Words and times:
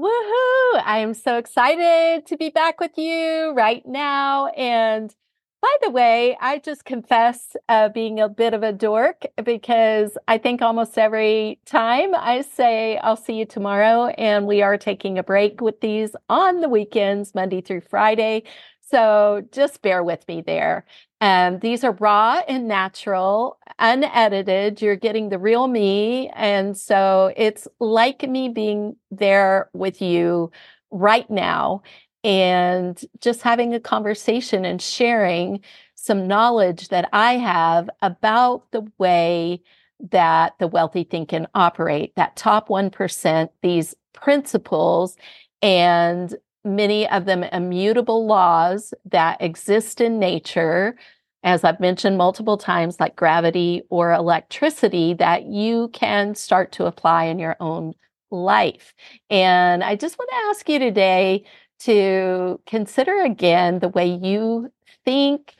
Woohoo! 0.00 0.82
I 0.84 0.98
am 0.98 1.14
so 1.14 1.38
excited 1.38 2.26
to 2.26 2.36
be 2.36 2.50
back 2.50 2.80
with 2.80 2.98
you 2.98 3.52
right 3.52 3.82
now. 3.86 4.48
And 4.48 5.14
by 5.62 5.72
the 5.82 5.90
way, 5.90 6.36
I 6.40 6.58
just 6.58 6.84
confess 6.84 7.56
uh, 7.68 7.88
being 7.90 8.20
a 8.20 8.28
bit 8.28 8.54
of 8.54 8.62
a 8.62 8.72
dork 8.72 9.24
because 9.44 10.18
I 10.28 10.36
think 10.38 10.60
almost 10.62 10.98
every 10.98 11.60
time 11.64 12.14
I 12.14 12.42
say 12.42 12.98
I'll 12.98 13.16
see 13.16 13.34
you 13.34 13.46
tomorrow, 13.46 14.08
and 14.08 14.46
we 14.46 14.62
are 14.62 14.76
taking 14.76 15.16
a 15.16 15.22
break 15.22 15.60
with 15.60 15.80
these 15.80 16.14
on 16.28 16.60
the 16.60 16.68
weekends, 16.68 17.34
Monday 17.34 17.60
through 17.60 17.82
Friday. 17.82 18.42
So 18.90 19.46
just 19.50 19.82
bear 19.82 20.02
with 20.04 20.26
me 20.28 20.42
there. 20.42 20.84
Um, 21.20 21.58
these 21.60 21.84
are 21.84 21.92
raw 21.92 22.42
and 22.46 22.68
natural, 22.68 23.58
unedited. 23.78 24.82
You're 24.82 24.96
getting 24.96 25.30
the 25.30 25.38
real 25.38 25.68
me. 25.68 26.30
And 26.34 26.76
so 26.76 27.32
it's 27.36 27.66
like 27.80 28.28
me 28.28 28.48
being 28.48 28.96
there 29.10 29.70
with 29.72 30.02
you 30.02 30.50
right 30.90 31.28
now 31.30 31.82
and 32.22 33.00
just 33.20 33.42
having 33.42 33.74
a 33.74 33.80
conversation 33.80 34.64
and 34.64 34.80
sharing 34.80 35.60
some 35.94 36.26
knowledge 36.26 36.88
that 36.88 37.08
I 37.12 37.34
have 37.34 37.88
about 38.02 38.70
the 38.72 38.86
way 38.98 39.62
that 40.10 40.54
the 40.58 40.66
wealthy 40.66 41.04
think 41.04 41.32
and 41.32 41.46
operate, 41.54 42.14
that 42.16 42.36
top 42.36 42.68
1%, 42.68 43.48
these 43.62 43.94
principles 44.12 45.16
and 45.62 46.34
many 46.64 47.08
of 47.08 47.26
them 47.26 47.44
immutable 47.44 48.26
laws 48.26 48.94
that 49.04 49.40
exist 49.40 50.00
in 50.00 50.18
nature, 50.18 50.96
as 51.42 51.62
I've 51.62 51.80
mentioned 51.80 52.16
multiple 52.16 52.56
times, 52.56 52.98
like 52.98 53.16
gravity 53.16 53.82
or 53.90 54.12
electricity, 54.12 55.14
that 55.14 55.44
you 55.44 55.88
can 55.92 56.34
start 56.34 56.72
to 56.72 56.86
apply 56.86 57.24
in 57.24 57.38
your 57.38 57.56
own 57.60 57.94
life. 58.30 58.94
And 59.30 59.84
I 59.84 59.96
just 59.96 60.18
want 60.18 60.30
to 60.30 60.48
ask 60.48 60.68
you 60.68 60.78
today 60.78 61.44
to 61.80 62.60
consider 62.66 63.22
again 63.22 63.80
the 63.80 63.88
way 63.88 64.06
you 64.06 64.72
think 65.04 65.54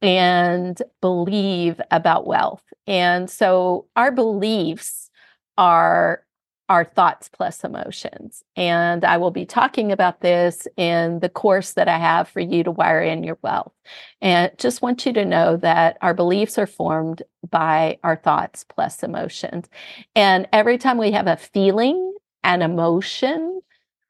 and 0.00 0.80
believe 1.00 1.80
about 1.90 2.26
wealth. 2.26 2.64
And 2.86 3.30
so 3.30 3.86
our 3.94 4.10
beliefs 4.10 5.10
are 5.58 6.24
our 6.72 6.86
thoughts 6.86 7.28
plus 7.28 7.64
emotions. 7.64 8.42
And 8.56 9.04
I 9.04 9.18
will 9.18 9.30
be 9.30 9.44
talking 9.44 9.92
about 9.92 10.22
this 10.22 10.66
in 10.78 11.20
the 11.20 11.28
course 11.28 11.74
that 11.74 11.86
I 11.86 11.98
have 11.98 12.30
for 12.30 12.40
you 12.40 12.64
to 12.64 12.70
wire 12.70 13.02
in 13.02 13.24
your 13.24 13.36
wealth. 13.42 13.74
And 14.22 14.50
just 14.56 14.80
want 14.80 15.04
you 15.04 15.12
to 15.12 15.26
know 15.26 15.58
that 15.58 15.98
our 16.00 16.14
beliefs 16.14 16.56
are 16.56 16.66
formed 16.66 17.24
by 17.50 17.98
our 18.02 18.16
thoughts 18.16 18.64
plus 18.64 19.02
emotions. 19.02 19.68
And 20.14 20.48
every 20.50 20.78
time 20.78 20.96
we 20.96 21.10
have 21.10 21.26
a 21.26 21.36
feeling, 21.36 22.14
an 22.42 22.62
emotion, 22.62 23.60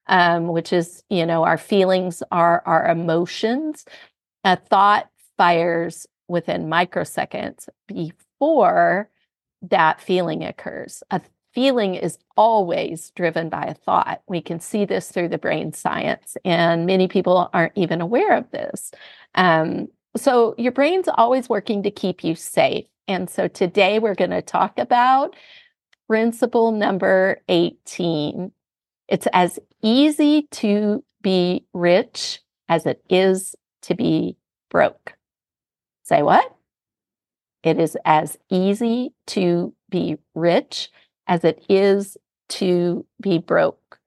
um, 0.07 0.47
which 0.47 0.73
is, 0.73 1.03
you 1.11 1.27
know, 1.27 1.43
our 1.43 1.59
feelings 1.59 2.23
are 2.31 2.63
our 2.65 2.87
emotions, 2.87 3.85
a 4.45 4.55
thought 4.55 5.11
fires 5.37 6.07
within 6.29 6.67
microseconds 6.67 7.69
before 7.89 9.11
that 9.63 10.01
feeling 10.01 10.45
occurs. 10.45 11.03
A 11.11 11.21
feeling 11.55 11.95
is 11.95 12.19
always 12.37 13.11
driven 13.11 13.49
by 13.49 13.65
a 13.65 13.75
thought. 13.75 14.23
We 14.29 14.41
can 14.41 14.61
see 14.61 14.85
this 14.85 15.11
through 15.11 15.29
the 15.29 15.39
brain 15.39 15.73
science, 15.73 16.37
and 16.45 16.87
many 16.87 17.09
people 17.09 17.51
aren't 17.53 17.77
even 17.77 18.01
aware 18.01 18.37
of 18.37 18.51
this. 18.51 18.93
Um, 19.35 19.89
so, 20.17 20.55
your 20.59 20.73
brain's 20.73 21.09
always 21.09 21.49
working 21.49 21.83
to 21.85 21.91
keep 21.91 22.23
you 22.25 22.35
safe. 22.35 22.87
And 23.09 23.29
so, 23.29 23.49
today 23.49 23.99
we're 23.99 24.15
going 24.15 24.31
to 24.31 24.43
talk 24.43 24.79
about 24.79 25.35
principle 26.09 26.73
number 26.73 27.41
18. 27.49 28.53
It's 29.09 29.29
as 29.33 29.59
easy 29.83 30.49
to 30.53 31.05
be 31.23 31.65
rich 31.73 32.41
as 32.69 32.87
it 32.87 33.03
is 33.09 33.55
to 33.83 33.95
be 33.95 34.37
broke. 34.71 35.15
Say 36.03 36.23
what? 36.23 36.55
It 37.63 37.79
is 37.79 37.97
as 38.05 38.39
easy 38.51 39.15
to 39.29 39.73
be 39.89 40.19
rich 40.35 40.91
as 41.27 41.45
it 41.45 41.65
is 41.69 42.17
to 42.49 43.07
be 43.21 43.39
broke. 43.39 43.99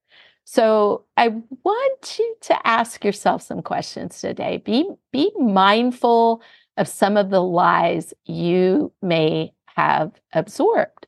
So 0.46 1.06
I 1.18 1.30
want 1.64 2.20
you 2.20 2.36
to 2.42 2.68
ask 2.68 3.04
yourself 3.04 3.42
some 3.42 3.62
questions 3.64 4.22
today. 4.22 4.58
Be, 4.58 4.88
be 5.12 5.32
mindful 5.40 6.42
of 6.78 6.88
some 6.88 7.18
of 7.18 7.30
the 7.32 7.42
lies 7.42 8.14
you 8.26 8.92
may 9.02 9.54
have 9.76 10.12
absorbed, 10.34 11.08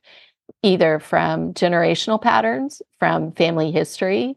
either 0.62 0.98
from 0.98 1.54
generational 1.54 2.20
patterns, 2.20 2.82
from 2.98 3.32
family 3.32 3.70
history, 3.70 4.36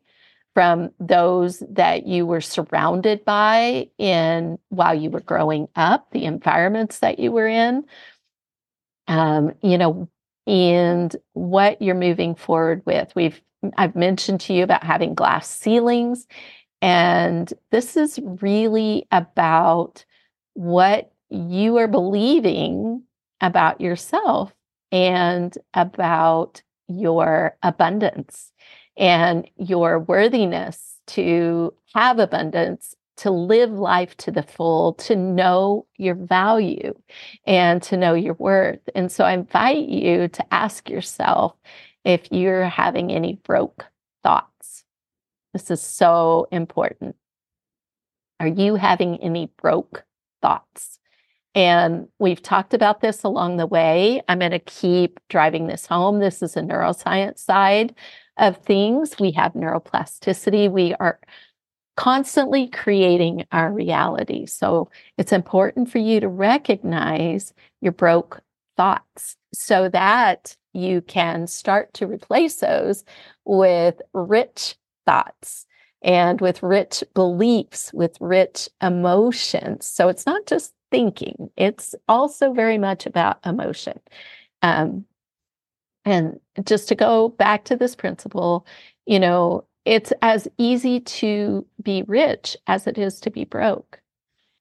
from 0.54 0.92
those 1.00 1.64
that 1.70 2.06
you 2.06 2.26
were 2.26 2.42
surrounded 2.42 3.26
by 3.26 3.90
in 3.98 4.60
while 4.70 4.94
you 4.94 5.10
were 5.10 5.22
growing 5.22 5.68
up, 5.76 6.12
the 6.12 6.26
environments 6.26 7.00
that 7.00 7.20
you 7.20 7.32
were 7.32 7.48
in. 7.48 7.86
Um, 9.08 9.54
you 9.64 9.78
know, 9.78 10.10
and 10.48 11.16
what 11.34 11.82
you're 11.82 11.96
moving 11.96 12.36
forward 12.36 12.82
with. 12.86 13.12
We've 13.16 13.40
I've 13.78 13.96
mentioned 13.96 14.42
to 14.42 14.54
you 14.54 14.64
about 14.64 14.84
having 14.84 15.14
glass 15.14 15.48
ceilings 15.48 16.28
and 16.82 17.54
this 17.70 17.96
is 17.96 18.20
really 18.42 19.08
about 19.12 20.04
what 20.54 21.12
you 21.30 21.78
are 21.78 21.88
believing 21.88 23.04
about 23.40 23.80
yourself 23.80 24.54
and 24.92 25.56
about 25.74 26.62
your 26.88 27.56
abundance 27.64 28.52
and 28.98 29.50
your 29.58 30.00
worthiness 30.00 31.00
to 31.08 31.74
have 31.94 32.20
abundance 32.20 32.96
to 33.22 33.30
live 33.30 33.70
life 33.70 34.18
to 34.18 34.32
the 34.32 34.42
full, 34.42 34.94
to 34.94 35.16
know 35.16 35.86
your 35.98 36.16
value 36.16 36.92
and 37.46 37.84
to 37.84 37.96
know 37.96 38.16
your 38.16 38.34
worth. 38.34 38.80
And 38.96 39.12
so 39.12 39.24
I 39.24 39.34
invite 39.34 39.88
you 39.88 40.28
to 40.30 40.54
ask 40.54 40.90
yourself 40.90 41.56
if 42.04 42.32
you're 42.32 42.66
having 42.66 43.12
any 43.12 43.36
broke 43.44 43.86
thoughts. 44.24 44.86
This 45.54 45.70
is 45.70 45.82
so 45.82 46.48
important. 46.52 47.16
Are 48.40 48.48
you 48.48 48.74
having 48.74 49.18
any 49.18 49.52
broke 49.56 50.04
thoughts? 50.42 50.98
And 51.54 52.08
we've 52.18 52.42
talked 52.42 52.74
about 52.74 53.02
this 53.02 53.22
along 53.22 53.58
the 53.58 53.68
way. 53.68 54.24
I'm 54.28 54.40
going 54.40 54.50
to 54.50 54.58
keep 54.58 55.20
driving 55.30 55.68
this 55.68 55.86
home. 55.86 56.18
This 56.18 56.42
is 56.42 56.58
a 56.58 56.62
neuroscience 56.62 57.38
side 57.38 57.94
of 58.38 58.58
things. 58.58 59.20
We 59.20 59.30
have 59.34 59.54
neuroplasticity. 59.54 60.72
We 60.72 60.96
are 60.96 61.20
constantly 62.02 62.68
creating 62.68 63.46
our 63.52 63.72
reality. 63.72 64.48
So 64.48 64.90
it's 65.20 65.32
important 65.32 65.88
for 65.88 66.00
you 66.00 66.20
to 66.20 66.28
recognize 66.28 67.54
your 67.80 67.92
broke 67.92 68.42
thoughts 68.76 69.38
so 69.54 69.88
that 69.90 70.58
you 70.74 71.02
can 71.02 71.46
start 71.46 71.94
to 71.94 72.08
replace 72.08 72.56
those 72.56 73.04
with 73.46 74.02
rich 74.16 74.78
thoughts 75.06 75.68
and 76.02 76.42
with 76.42 76.64
rich 76.64 77.04
beliefs, 77.14 77.94
with 77.94 78.18
rich 78.20 78.68
emotions. 78.82 79.86
So 79.86 80.10
it's 80.10 80.26
not 80.26 80.48
just 80.48 80.74
thinking, 80.90 81.52
it's 81.56 81.94
also 82.08 82.52
very 82.52 82.80
much 82.80 83.06
about 83.06 83.38
emotion. 83.46 84.00
Um, 84.64 85.06
and 86.04 86.40
just 86.64 86.88
to 86.88 86.96
go 86.96 87.30
back 87.30 87.66
to 87.66 87.76
this 87.76 87.96
principle, 87.96 88.66
you 89.06 89.20
know, 89.20 89.66
it's 89.86 90.14
as 90.22 90.48
easy 90.58 91.00
to 91.00 91.66
be 91.82 92.04
rich 92.04 92.58
as 92.68 92.88
it 92.88 92.98
is 92.98 93.20
to 93.22 93.32
be 93.32 93.46
broke. 93.46 94.00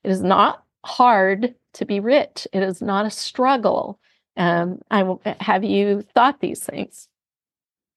It 0.02 0.10
is 0.10 0.22
not 0.22 0.64
hard 0.84 1.54
to 1.74 1.84
be 1.84 2.00
rich. 2.00 2.48
It 2.52 2.62
is 2.62 2.80
not 2.80 3.06
a 3.06 3.10
struggle. 3.10 4.00
Um, 4.36 4.80
I 4.90 5.04
have 5.40 5.64
you 5.64 6.02
thought 6.14 6.40
these 6.40 6.64
things? 6.64 7.08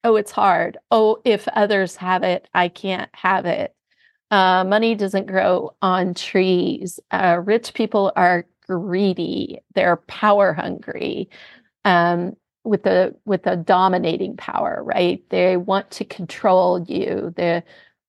Oh, 0.02 0.16
it's 0.16 0.32
hard. 0.32 0.76
Oh, 0.90 1.18
if 1.24 1.48
others 1.48 1.96
have 1.96 2.22
it, 2.22 2.48
I 2.52 2.68
can't 2.68 3.08
have 3.14 3.46
it. 3.46 3.74
Uh, 4.30 4.64
money 4.64 4.94
doesn't 4.94 5.26
grow 5.26 5.70
on 5.80 6.12
trees. 6.12 7.00
Uh, 7.10 7.40
rich 7.42 7.72
people 7.72 8.12
are 8.16 8.46
greedy. 8.66 9.60
They're 9.74 9.96
power 9.96 10.52
hungry. 10.52 11.30
Um, 11.84 12.36
with 12.64 12.82
the 12.84 13.14
with 13.24 13.46
a 13.46 13.56
dominating 13.56 14.36
power, 14.36 14.82
right? 14.82 15.22
They 15.30 15.56
want 15.56 15.90
to 15.92 16.04
control 16.04 16.82
you. 16.82 17.32
They 17.36 17.62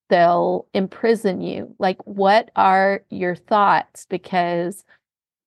they'll 0.10 0.68
imprison 0.74 1.42
you. 1.42 1.76
Like 1.80 1.98
what 2.06 2.52
are 2.56 3.04
your 3.10 3.36
thoughts? 3.36 4.06
Because 4.10 4.84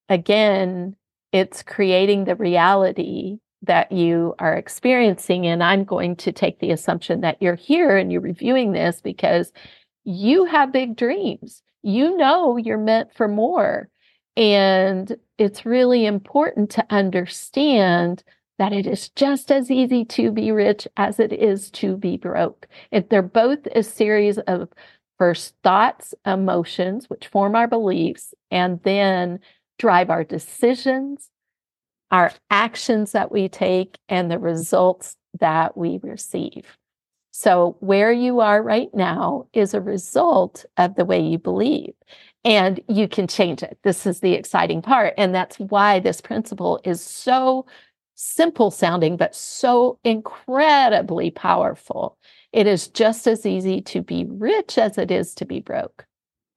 again, 0.09 0.97
it's 1.33 1.63
creating 1.63 2.25
the 2.25 2.37
reality 2.37 3.39
that 3.63 3.91
you 3.93 4.35
are 4.39 4.55
experiencing. 4.55 5.47
And 5.47 5.63
I'm 5.63 5.85
going 5.85 6.17
to 6.17 6.33
take 6.33 6.61
the 6.61 6.71
assumption 6.71 7.21
that 7.23 7.41
you're 7.43 7.57
here 7.57 7.97
and 7.97 8.13
you're 8.13 8.21
reviewing 8.21 8.73
this 8.73 9.01
because 9.01 9.53
you 10.05 10.45
have 10.45 10.73
big 10.73 10.97
dreams. 10.97 11.63
You 11.83 12.17
know 12.17 12.57
you're 12.57 12.79
meant 12.79 13.15
for 13.15 13.29
more. 13.29 13.89
And 14.37 15.17
it's 15.39 15.67
really 15.67 16.07
important 16.07 16.71
to 16.71 16.87
understand 16.91 18.23
that 18.59 18.73
it 18.73 18.87
is 18.87 19.09
just 19.11 19.51
as 19.51 19.71
easy 19.71 20.05
to 20.05 20.31
be 20.31 20.53
rich 20.53 20.87
as 20.97 21.21
it 21.21 21.33
is 21.33 21.71
to 21.71 21.97
be 21.97 22.17
broke. 22.17 22.67
If 22.91 23.09
they're 23.09 23.23
both 23.23 23.67
a 23.75 23.83
series 23.83 24.39
of 24.39 24.69
first 25.19 25.55
thoughts, 25.63 26.15
emotions, 26.27 27.09
which 27.09 27.29
form 27.29 27.55
our 27.55 27.67
beliefs, 27.67 28.35
and 28.51 28.81
then 28.83 29.41
drive 29.79 30.11
our 30.11 30.25
decisions, 30.25 31.31
our 32.11 32.33
actions 32.51 33.13
that 33.13 33.31
we 33.31 33.49
take, 33.49 33.99
and 34.09 34.31
the 34.31 34.39
results 34.39 35.17
that 35.41 35.77
we 35.77 35.99
receive. 36.03 36.79
So, 37.31 37.77
where 37.81 38.11
you 38.11 38.41
are 38.41 38.63
right 38.63 38.93
now 38.95 39.47
is 39.53 39.75
a 39.75 39.81
result 39.81 40.65
of 40.77 40.97
the 40.97 41.05
way 41.05 41.21
you 41.21 41.39
believe, 41.39 41.95
and 42.45 42.81
you 42.89 43.07
can 43.07 43.29
change 43.29 43.63
it. 43.63 43.79
This 43.85 44.07
is 44.07 44.21
the 44.21 44.33
exciting 44.33 44.83
part. 44.83 45.15
And 45.17 45.35
that's 45.35 45.59
why 45.59 46.01
this 46.01 46.21
principle 46.21 46.81
is 46.85 47.01
so 47.01 47.67
simple 48.19 48.73
sounding, 48.73 49.17
but 49.17 49.32
so 49.32 49.99
incredibly 50.03 51.31
powerful. 51.31 52.19
It 52.53 52.67
is 52.67 52.88
just 52.88 53.29
as 53.29 53.47
easy 53.47 53.81
to 53.82 54.03
be 54.03 54.26
rich 54.29 54.76
as 54.76 54.99
it 54.99 55.12
is 55.12 55.35
to 55.37 55.44
be 55.44 55.61
broke. 55.61 56.05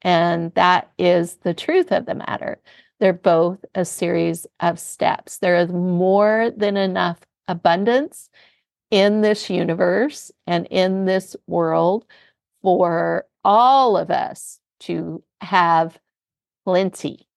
And 0.01 0.51
that 0.55 0.91
is 0.97 1.35
the 1.43 1.53
truth 1.53 1.91
of 1.91 2.07
the 2.07 2.15
matter. 2.15 2.59
They're 2.99 3.13
both 3.13 3.63
a 3.75 3.85
series 3.85 4.47
of 4.59 4.79
steps. 4.79 5.37
There 5.37 5.55
is 5.55 5.69
more 5.69 6.51
than 6.57 6.77
enough 6.77 7.19
abundance 7.47 8.31
in 8.89 9.21
this 9.21 9.47
universe 9.47 10.31
and 10.47 10.65
in 10.71 11.05
this 11.05 11.35
world 11.45 12.05
for 12.63 13.27
all 13.43 13.97
of 13.97 14.09
us 14.09 14.59
to 14.81 15.23
have 15.41 15.99
plenty, 16.65 17.27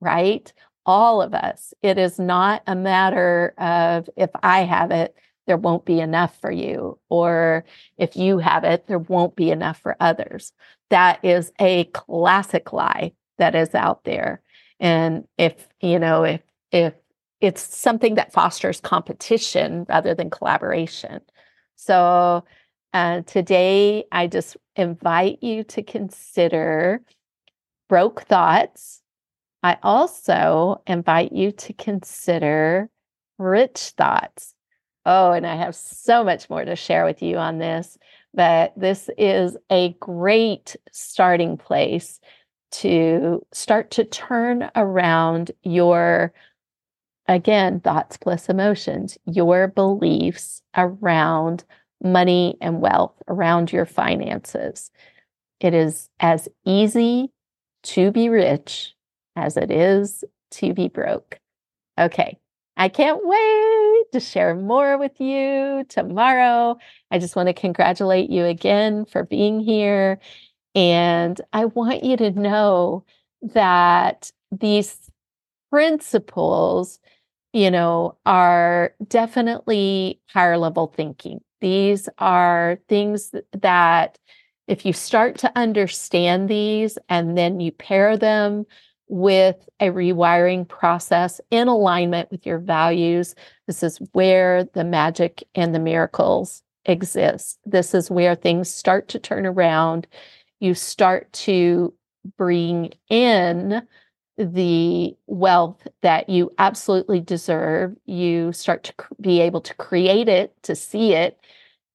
right? 0.00 0.52
All 0.88 1.20
of 1.20 1.34
us. 1.34 1.74
It 1.82 1.98
is 1.98 2.18
not 2.18 2.62
a 2.66 2.74
matter 2.74 3.52
of 3.58 4.08
if 4.16 4.30
I 4.42 4.60
have 4.60 4.90
it, 4.90 5.14
there 5.46 5.58
won't 5.58 5.84
be 5.84 6.00
enough 6.00 6.40
for 6.40 6.50
you, 6.50 6.98
or 7.10 7.66
if 7.98 8.16
you 8.16 8.38
have 8.38 8.64
it, 8.64 8.86
there 8.86 8.98
won't 8.98 9.36
be 9.36 9.50
enough 9.50 9.78
for 9.78 9.96
others. 10.00 10.52
That 10.88 11.22
is 11.22 11.52
a 11.60 11.84
classic 11.84 12.72
lie 12.72 13.12
that 13.36 13.54
is 13.54 13.74
out 13.74 14.04
there. 14.04 14.40
And 14.80 15.28
if, 15.36 15.68
you 15.82 15.98
know, 15.98 16.24
if, 16.24 16.40
if 16.72 16.94
it's 17.42 17.60
something 17.62 18.14
that 18.14 18.32
fosters 18.32 18.80
competition 18.80 19.84
rather 19.90 20.14
than 20.14 20.30
collaboration. 20.30 21.20
So 21.76 22.44
uh, 22.94 23.20
today, 23.26 24.04
I 24.10 24.26
just 24.26 24.56
invite 24.74 25.42
you 25.42 25.64
to 25.64 25.82
consider 25.82 27.02
broke 27.90 28.22
thoughts. 28.22 29.02
I 29.62 29.76
also 29.82 30.82
invite 30.86 31.32
you 31.32 31.52
to 31.52 31.72
consider 31.72 32.88
rich 33.38 33.92
thoughts. 33.96 34.54
Oh, 35.04 35.32
and 35.32 35.46
I 35.46 35.56
have 35.56 35.74
so 35.74 36.22
much 36.22 36.48
more 36.50 36.64
to 36.64 36.76
share 36.76 37.04
with 37.04 37.22
you 37.22 37.36
on 37.38 37.58
this, 37.58 37.98
but 38.34 38.72
this 38.76 39.08
is 39.16 39.56
a 39.70 39.94
great 40.00 40.76
starting 40.92 41.56
place 41.56 42.20
to 42.70 43.44
start 43.52 43.90
to 43.92 44.04
turn 44.04 44.70
around 44.76 45.50
your 45.62 46.32
again, 47.26 47.80
thoughts 47.80 48.16
plus 48.16 48.48
emotions, 48.48 49.18
your 49.26 49.68
beliefs 49.68 50.62
around 50.76 51.64
money 52.02 52.56
and 52.60 52.80
wealth, 52.80 53.14
around 53.28 53.70
your 53.70 53.84
finances. 53.84 54.90
It 55.60 55.74
is 55.74 56.08
as 56.20 56.48
easy 56.64 57.30
to 57.84 58.10
be 58.10 58.28
rich 58.28 58.94
as 59.38 59.56
it 59.56 59.70
is 59.70 60.24
to 60.52 60.74
be 60.74 60.88
broke. 60.88 61.38
Okay, 61.98 62.38
I 62.76 62.88
can't 62.88 63.20
wait 63.22 64.12
to 64.12 64.20
share 64.20 64.54
more 64.54 64.98
with 64.98 65.20
you 65.20 65.84
tomorrow. 65.88 66.78
I 67.10 67.18
just 67.18 67.36
want 67.36 67.48
to 67.48 67.52
congratulate 67.52 68.30
you 68.30 68.44
again 68.44 69.04
for 69.04 69.24
being 69.24 69.60
here. 69.60 70.18
And 70.74 71.40
I 71.52 71.64
want 71.64 72.04
you 72.04 72.16
to 72.18 72.30
know 72.30 73.04
that 73.42 74.30
these 74.50 75.10
principles 75.70 77.00
you 77.52 77.70
know, 77.70 78.16
are 78.26 78.94
definitely 79.08 80.20
higher 80.28 80.58
level 80.58 80.92
thinking. 80.94 81.40
These 81.60 82.08
are 82.18 82.78
things 82.88 83.34
that, 83.52 84.18
if 84.66 84.84
you 84.84 84.92
start 84.92 85.38
to 85.38 85.58
understand 85.58 86.50
these 86.50 86.98
and 87.08 87.38
then 87.38 87.58
you 87.58 87.72
pair 87.72 88.18
them 88.18 88.66
with 89.08 89.68
a 89.80 89.86
rewiring 89.86 90.66
process 90.68 91.40
in 91.50 91.68
alignment 91.68 92.30
with 92.30 92.46
your 92.46 92.58
values, 92.58 93.34
this 93.66 93.82
is 93.82 93.98
where 94.12 94.64
the 94.64 94.84
magic 94.84 95.42
and 95.54 95.74
the 95.74 95.78
miracles 95.78 96.62
exist. 96.84 97.58
This 97.64 97.94
is 97.94 98.10
where 98.10 98.34
things 98.34 98.72
start 98.72 99.08
to 99.08 99.18
turn 99.18 99.46
around. 99.46 100.06
You 100.60 100.74
start 100.74 101.32
to 101.34 101.94
bring 102.36 102.92
in 103.08 103.82
the 104.36 105.16
wealth 105.26 105.86
that 106.02 106.28
you 106.28 106.50
absolutely 106.58 107.20
deserve. 107.20 107.96
You 108.06 108.52
start 108.52 108.84
to 108.84 108.94
be 109.20 109.40
able 109.40 109.60
to 109.62 109.74
create 109.74 110.28
it, 110.28 110.54
to 110.62 110.76
see 110.76 111.14
it, 111.14 111.38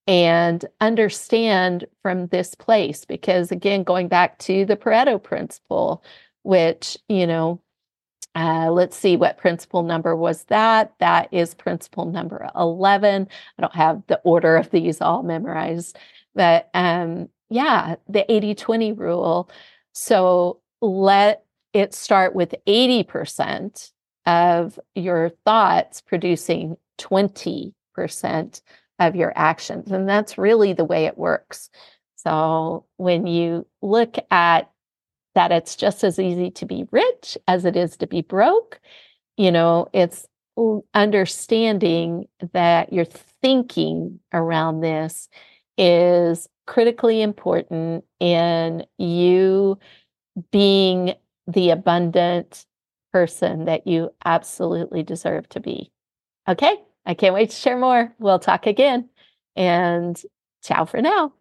and 0.08 0.66
understand 0.82 1.86
from 2.02 2.28
this 2.28 2.54
place. 2.56 3.06
Because 3.06 3.52
again, 3.52 3.84
going 3.84 4.10
back 4.10 4.38
to 4.40 4.66
the 4.66 4.76
Pareto 4.76 5.22
principle, 5.22 6.04
which, 6.44 6.98
you 7.10 7.28
know, 7.28 7.62
uh, 8.36 8.72
let's 8.72 8.98
see 8.98 9.16
what 9.16 9.38
principle 9.38 9.84
number 9.84 10.16
was 10.16 10.44
that. 10.46 10.94
That 11.00 11.30
is 11.32 11.54
principle 11.54 12.06
number 12.06 12.50
11. 12.56 13.28
I 13.58 13.62
don't 13.62 13.76
have 13.76 14.02
the 14.08 14.20
order 14.24 14.56
of 14.56 14.72
these 14.72 15.02
all 15.02 15.24
memorized, 15.24 15.98
but 16.34 16.70
um, 16.74 17.30
yeah, 17.50 17.96
the 18.08 18.32
80 18.32 18.56
20 18.56 18.92
rule. 18.94 19.50
So 19.94 20.62
let 20.82 21.44
it 21.74 21.94
start 21.94 22.34
with 22.34 22.56
80% 22.68 23.92
of 24.26 24.80
your 24.96 25.30
thoughts 25.46 26.02
producing 26.02 26.78
20% 27.00 28.62
of 29.00 29.16
your 29.16 29.34
actions. 29.36 29.92
And 29.92 30.08
that's 30.08 30.38
really 30.38 30.74
the 30.74 30.86
way 30.86 31.06
it 31.06 31.18
works. 31.18 31.70
So 32.16 32.86
when 32.98 33.28
you 33.28 33.68
look 33.82 34.16
at 34.32 34.72
that, 35.36 35.52
it's 35.52 35.76
just 35.76 36.04
as 36.04 36.20
easy 36.20 36.52
to 36.52 36.66
be 36.66 36.86
rich 36.92 37.38
as 37.48 37.66
it 37.66 37.76
is 37.76 37.98
to 37.98 38.08
be 38.08 38.22
broke, 38.22 38.80
you 39.38 39.52
know, 39.52 39.88
it's 39.94 40.28
understanding 40.94 42.28
that 42.54 42.94
your 42.94 43.06
thinking 43.06 44.20
around 44.32 44.82
this 44.82 45.28
is 45.78 46.48
critically 46.68 47.22
important 47.22 48.04
in 48.20 48.86
you 48.98 49.78
being 50.52 51.16
the 51.48 51.72
abundant 51.72 52.66
person 53.12 53.66
that 53.66 53.88
you 53.88 54.12
absolutely 54.26 55.04
deserve 55.04 55.48
to 55.50 55.60
be. 55.60 55.92
Okay, 56.48 56.76
I 57.06 57.14
can't 57.14 57.34
wait 57.34 57.50
to 57.50 57.56
share 57.56 57.78
more. 57.78 58.14
We'll 58.20 58.40
talk 58.40 58.68
again. 58.68 59.10
And 59.56 60.22
ciao 60.64 60.86
for 60.86 61.02
now. 61.02 61.34